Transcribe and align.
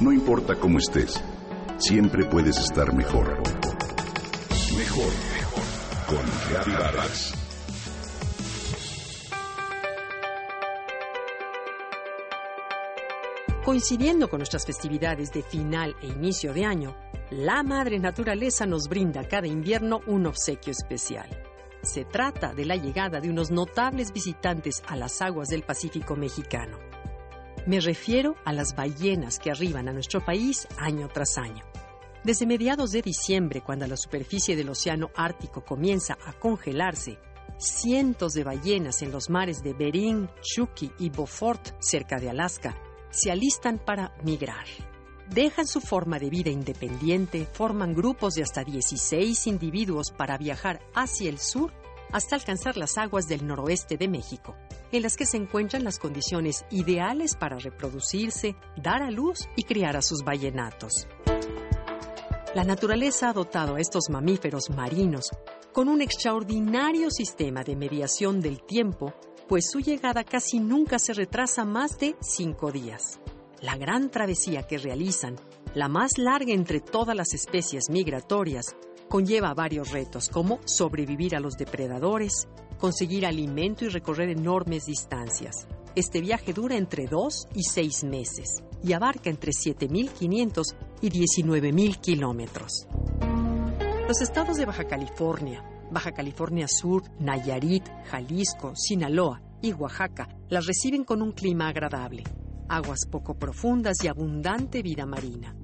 No 0.00 0.12
importa 0.12 0.54
cómo 0.54 0.78
estés, 0.78 1.20
siempre 1.78 2.24
puedes 2.24 2.56
estar 2.56 2.94
mejor. 2.94 3.42
Mejor, 4.76 5.12
mejor. 5.34 5.64
Con 6.06 6.72
Vargas. 6.72 7.34
Coincidiendo 13.64 14.28
con 14.28 14.38
nuestras 14.38 14.64
festividades 14.64 15.32
de 15.32 15.42
final 15.42 15.96
e 16.00 16.06
inicio 16.06 16.54
de 16.54 16.64
año, 16.64 16.96
la 17.30 17.64
Madre 17.64 17.98
Naturaleza 17.98 18.66
nos 18.66 18.88
brinda 18.88 19.26
cada 19.26 19.48
invierno 19.48 20.00
un 20.06 20.26
obsequio 20.26 20.70
especial. 20.70 21.28
Se 21.82 22.04
trata 22.04 22.54
de 22.54 22.66
la 22.66 22.76
llegada 22.76 23.18
de 23.18 23.30
unos 23.30 23.50
notables 23.50 24.12
visitantes 24.12 24.80
a 24.86 24.94
las 24.94 25.20
aguas 25.22 25.48
del 25.48 25.64
Pacífico 25.64 26.14
mexicano. 26.14 26.87
Me 27.66 27.80
refiero 27.80 28.36
a 28.44 28.52
las 28.52 28.74
ballenas 28.74 29.38
que 29.38 29.50
arriban 29.50 29.88
a 29.88 29.92
nuestro 29.92 30.24
país 30.24 30.66
año 30.78 31.08
tras 31.12 31.36
año. 31.38 31.64
Desde 32.24 32.46
mediados 32.46 32.90
de 32.90 33.02
diciembre, 33.02 33.62
cuando 33.62 33.86
la 33.86 33.96
superficie 33.96 34.56
del 34.56 34.70
Océano 34.70 35.10
Ártico 35.14 35.64
comienza 35.64 36.18
a 36.26 36.32
congelarse, 36.32 37.18
cientos 37.58 38.34
de 38.34 38.44
ballenas 38.44 39.02
en 39.02 39.12
los 39.12 39.30
mares 39.30 39.62
de 39.62 39.72
Bering, 39.72 40.28
Chucky 40.42 40.92
y 40.98 41.10
Beaufort, 41.10 41.74
cerca 41.80 42.18
de 42.18 42.30
Alaska, 42.30 42.76
se 43.10 43.30
alistan 43.30 43.78
para 43.78 44.14
migrar. 44.22 44.66
Dejan 45.30 45.66
su 45.66 45.80
forma 45.80 46.18
de 46.18 46.30
vida 46.30 46.50
independiente, 46.50 47.46
forman 47.52 47.94
grupos 47.94 48.34
de 48.34 48.42
hasta 48.42 48.64
16 48.64 49.46
individuos 49.46 50.10
para 50.10 50.38
viajar 50.38 50.80
hacia 50.94 51.28
el 51.28 51.38
sur 51.38 51.72
hasta 52.12 52.36
alcanzar 52.36 52.76
las 52.76 52.96
aguas 52.96 53.26
del 53.26 53.46
noroeste 53.46 53.96
de 53.96 54.08
México, 54.08 54.56
en 54.92 55.02
las 55.02 55.16
que 55.16 55.26
se 55.26 55.36
encuentran 55.36 55.84
las 55.84 55.98
condiciones 55.98 56.64
ideales 56.70 57.36
para 57.36 57.58
reproducirse, 57.58 58.56
dar 58.76 59.02
a 59.02 59.10
luz 59.10 59.48
y 59.56 59.64
criar 59.64 59.96
a 59.96 60.02
sus 60.02 60.22
ballenatos. 60.24 61.06
La 62.54 62.64
naturaleza 62.64 63.28
ha 63.28 63.32
dotado 63.32 63.76
a 63.76 63.80
estos 63.80 64.08
mamíferos 64.10 64.70
marinos 64.70 65.30
con 65.72 65.88
un 65.88 66.00
extraordinario 66.00 67.10
sistema 67.10 67.62
de 67.62 67.76
mediación 67.76 68.40
del 68.40 68.62
tiempo, 68.62 69.12
pues 69.48 69.70
su 69.70 69.80
llegada 69.80 70.24
casi 70.24 70.58
nunca 70.58 70.98
se 70.98 71.12
retrasa 71.12 71.64
más 71.64 71.98
de 71.98 72.16
cinco 72.20 72.72
días. 72.72 73.20
La 73.60 73.76
gran 73.76 74.10
travesía 74.10 74.62
que 74.62 74.78
realizan, 74.78 75.36
la 75.74 75.88
más 75.88 76.18
larga 76.18 76.52
entre 76.52 76.80
todas 76.80 77.16
las 77.16 77.34
especies 77.34 77.90
migratorias, 77.90 78.76
conlleva 79.08 79.54
varios 79.54 79.90
retos 79.90 80.28
como 80.28 80.60
sobrevivir 80.64 81.34
a 81.34 81.40
los 81.40 81.54
depredadores, 81.54 82.48
conseguir 82.78 83.26
alimento 83.26 83.84
y 83.84 83.88
recorrer 83.88 84.28
enormes 84.28 84.86
distancias. 84.86 85.66
Este 85.94 86.20
viaje 86.20 86.52
dura 86.52 86.76
entre 86.76 87.06
2 87.06 87.48
y 87.54 87.62
6 87.64 88.04
meses 88.04 88.62
y 88.82 88.92
abarca 88.92 89.30
entre 89.30 89.52
7.500 89.52 90.62
y 91.00 91.10
19.000 91.10 92.00
kilómetros. 92.00 92.86
Los 94.06 94.20
estados 94.20 94.56
de 94.56 94.64
Baja 94.64 94.84
California, 94.84 95.64
Baja 95.90 96.12
California 96.12 96.66
Sur, 96.68 97.02
Nayarit, 97.18 97.84
Jalisco, 98.10 98.72
Sinaloa 98.74 99.42
y 99.60 99.72
Oaxaca 99.72 100.28
las 100.48 100.66
reciben 100.66 101.04
con 101.04 101.20
un 101.20 101.32
clima 101.32 101.68
agradable, 101.68 102.24
aguas 102.68 103.00
poco 103.10 103.34
profundas 103.34 103.96
y 104.04 104.08
abundante 104.08 104.82
vida 104.82 105.04
marina. 105.04 105.54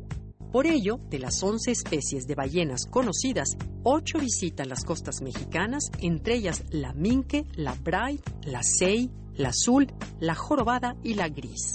Por 0.55 0.69
ello, 0.69 1.00
de 1.10 1.19
las 1.19 1.42
11 1.42 1.72
especies 1.72 2.28
de 2.28 2.36
ballenas 2.36 2.86
conocidas, 2.88 3.56
8 3.83 4.20
visitan 4.20 4.69
las 4.69 4.84
costas 4.84 5.20
mexicanas, 5.20 5.91
entre 5.98 6.36
ellas 6.36 6.62
la 6.70 6.92
minke, 6.92 7.44
la 7.56 7.74
bright, 7.74 8.24
la 8.44 8.61
sei, 8.62 9.11
la 9.34 9.48
azul, 9.48 9.92
la 10.20 10.36
jorobada 10.36 10.94
y 11.02 11.14
la 11.14 11.28
gris. 11.28 11.74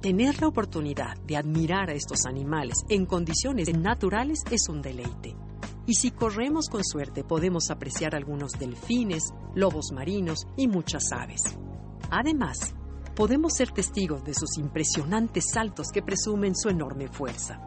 Tener 0.00 0.40
la 0.40 0.48
oportunidad 0.48 1.18
de 1.26 1.36
admirar 1.36 1.90
a 1.90 1.92
estos 1.92 2.24
animales 2.24 2.86
en 2.88 3.04
condiciones 3.04 3.68
naturales 3.76 4.44
es 4.50 4.70
un 4.70 4.80
deleite. 4.80 5.36
Y 5.86 5.92
si 5.92 6.10
corremos 6.10 6.70
con 6.70 6.82
suerte 6.82 7.22
podemos 7.22 7.68
apreciar 7.70 8.14
algunos 8.14 8.52
delfines, 8.52 9.24
lobos 9.54 9.92
marinos 9.92 10.46
y 10.56 10.68
muchas 10.68 11.12
aves. 11.12 11.42
Además, 12.10 12.74
podemos 13.14 13.52
ser 13.52 13.72
testigos 13.72 14.24
de 14.24 14.32
sus 14.32 14.56
impresionantes 14.56 15.50
saltos 15.52 15.88
que 15.92 16.00
presumen 16.00 16.56
su 16.56 16.70
enorme 16.70 17.06
fuerza. 17.06 17.60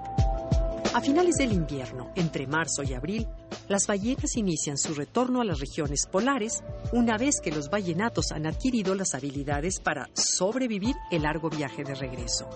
A 0.94 1.02
finales 1.02 1.38
del 1.38 1.54
invierno, 1.54 2.12
entre 2.16 2.46
marzo 2.46 2.84
y 2.84 2.94
abril, 2.94 3.28
las 3.68 3.88
ballenas 3.88 4.38
inician 4.38 4.78
su 4.78 4.94
retorno 4.94 5.42
a 5.42 5.44
las 5.44 5.60
regiones 5.60 6.06
polares 6.06 6.64
una 6.92 7.18
vez 7.18 7.42
que 7.42 7.52
los 7.52 7.72
ballenatos 7.72 8.32
han 8.32 8.46
adquirido 8.46 8.94
las 8.94 9.16
habilidades 9.16 9.80
para 9.80 10.08
sobrevivir 10.14 10.96
el 11.10 11.24
largo 11.24 11.50
viaje 11.50 11.84
de 11.84 11.96
regreso. 11.96 12.48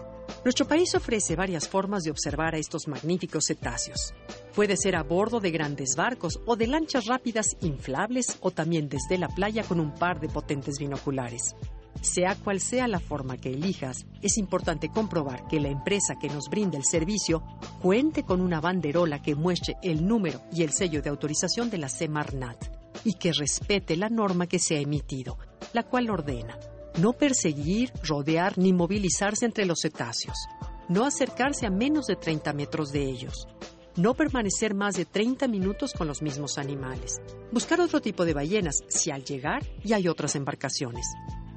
Nuestro 0.43 0.67
país 0.67 0.93
ofrece 0.93 1.35
varias 1.35 1.67
formas 1.67 2.03
de 2.03 2.11
observar 2.11 2.53
a 2.53 2.59
estos 2.59 2.87
magníficos 2.87 3.45
cetáceos. 3.47 4.13
Puede 4.53 4.77
ser 4.77 4.95
a 4.97 5.01
bordo 5.01 5.39
de 5.39 5.49
grandes 5.49 5.95
barcos 5.95 6.39
o 6.45 6.55
de 6.55 6.67
lanchas 6.67 7.05
rápidas 7.07 7.57
inflables 7.61 8.37
o 8.41 8.51
también 8.51 8.87
desde 8.87 9.17
la 9.17 9.29
playa 9.29 9.63
con 9.63 9.79
un 9.79 9.95
par 9.95 10.19
de 10.19 10.29
potentes 10.29 10.77
binoculares. 10.77 11.55
Sea 12.01 12.35
cual 12.35 12.59
sea 12.59 12.87
la 12.87 12.99
forma 12.99 13.37
que 13.37 13.49
elijas, 13.49 14.05
es 14.21 14.37
importante 14.37 14.89
comprobar 14.89 15.47
que 15.47 15.59
la 15.59 15.69
empresa 15.69 16.15
que 16.19 16.29
nos 16.29 16.49
brinda 16.49 16.77
el 16.77 16.85
servicio 16.85 17.43
cuente 17.81 18.23
con 18.23 18.41
una 18.41 18.61
banderola 18.61 19.21
que 19.21 19.35
muestre 19.35 19.75
el 19.81 20.05
número 20.05 20.41
y 20.51 20.63
el 20.63 20.71
sello 20.71 21.01
de 21.01 21.09
autorización 21.09 21.69
de 21.69 21.77
la 21.77 21.89
Semarnat 21.89 22.65
y 23.03 23.13
que 23.13 23.33
respete 23.33 23.95
la 23.95 24.09
norma 24.09 24.47
que 24.47 24.59
se 24.59 24.75
ha 24.75 24.79
emitido, 24.79 25.37
la 25.73 25.83
cual 25.83 26.09
ordena 26.09 26.57
no 26.97 27.13
perseguir, 27.13 27.91
rodear 28.03 28.57
ni 28.57 28.73
movilizarse 28.73 29.45
entre 29.45 29.65
los 29.65 29.79
cetáceos, 29.81 30.47
no 30.89 31.05
acercarse 31.05 31.65
a 31.65 31.69
menos 31.69 32.07
de 32.07 32.15
30 32.15 32.53
metros 32.53 32.91
de 32.91 33.03
ellos, 33.03 33.47
no 33.95 34.13
permanecer 34.13 34.73
más 34.73 34.95
de 34.95 35.05
30 35.05 35.47
minutos 35.47 35.93
con 35.93 36.07
los 36.07 36.21
mismos 36.21 36.57
animales, 36.57 37.21
buscar 37.51 37.81
otro 37.81 38.01
tipo 38.01 38.25
de 38.25 38.33
ballenas 38.33 38.83
si 38.87 39.11
al 39.11 39.23
llegar 39.23 39.63
ya 39.83 39.97
hay 39.97 40.07
otras 40.07 40.35
embarcaciones, 40.35 41.05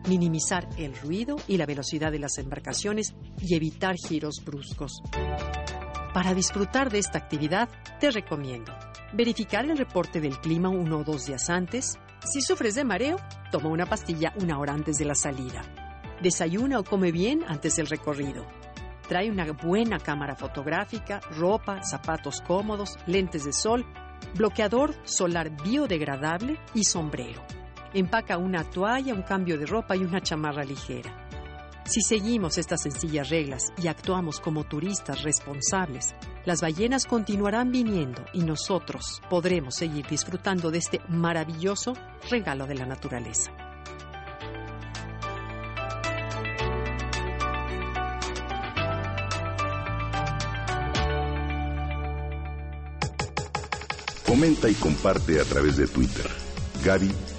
minimizar 0.09 0.69
el 0.77 0.97
ruido 0.97 1.37
y 1.47 1.57
la 1.57 1.67
velocidad 1.67 2.13
de 2.13 2.19
las 2.19 2.39
embarcaciones 2.39 3.15
y 3.41 3.55
evitar 3.55 3.97
giros 3.97 4.43
bruscos. 4.45 5.01
Para 6.15 6.35
disfrutar 6.35 6.91
de 6.91 6.99
esta 6.99 7.19
actividad, 7.19 7.69
te 8.01 8.11
recomiendo 8.11 8.73
verificar 9.13 9.65
el 9.65 9.77
reporte 9.77 10.21
del 10.21 10.39
clima 10.39 10.69
uno 10.69 10.99
o 10.99 11.05
dos 11.05 11.27
días 11.27 11.51
antes. 11.51 11.99
Si 12.25 12.41
sufres 12.41 12.75
de 12.75 12.85
mareo, 12.85 13.17
toma 13.51 13.69
una 13.69 13.87
pastilla 13.87 14.33
una 14.41 14.59
hora 14.59 14.73
antes 14.73 14.99
de 14.99 15.05
la 15.05 15.15
salida. 15.15 15.63
Desayuna 16.23 16.79
o 16.79 16.85
come 16.85 17.13
bien 17.13 17.43
antes 17.47 17.77
del 17.77 17.87
recorrido. 17.87 18.47
Trae 19.09 19.31
una 19.31 19.51
buena 19.53 19.99
cámara 19.99 20.37
fotográfica, 20.37 21.21
ropa, 21.37 21.83
zapatos 21.83 22.41
cómodos, 22.43 22.97
lentes 23.07 23.45
de 23.45 23.53
sol, 23.53 23.85
bloqueador 24.37 24.95
solar 25.05 25.51
biodegradable 25.65 26.59
y 26.75 26.85
sombrero. 26.85 27.60
Empaca 27.93 28.39
una 28.39 28.63
toalla, 28.63 29.15
un 29.15 29.23
cambio 29.23 29.59
de 29.59 29.67
ropa 29.67 29.97
y 29.97 30.05
una 30.05 30.21
chamarra 30.21 30.65
ligera. 30.65 31.27
Si 31.85 32.03
seguimos 32.03 32.57
estas 32.57 32.83
sencillas 32.83 33.31
reglas 33.31 33.73
y 33.83 33.89
actuamos 33.89 34.39
como 34.39 34.63
turistas 34.63 35.23
responsables, 35.23 36.15
las 36.45 36.61
ballenas 36.61 37.05
continuarán 37.05 37.73
viniendo 37.73 38.25
y 38.33 38.45
nosotros 38.45 39.21
podremos 39.29 39.75
seguir 39.75 40.07
disfrutando 40.07 40.71
de 40.71 40.79
este 40.79 41.01
maravilloso 41.09 41.95
regalo 42.31 42.67
de 42.67 42.75
la 42.77 42.87
naturaleza. 42.87 43.51
Comenta 54.25 54.69
y 54.69 54.75
comparte 54.75 55.41
a 55.41 55.45
través 55.45 55.77
de 55.77 55.89
Twitter. 55.89 56.31